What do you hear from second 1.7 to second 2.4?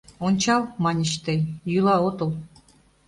йӱла отыл.